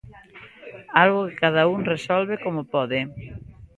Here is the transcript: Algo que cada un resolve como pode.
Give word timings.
Algo 1.03 1.19
que 1.27 1.39
cada 1.43 1.63
un 1.75 1.79
resolve 1.93 2.35
como 2.45 2.61
pode. 2.73 2.99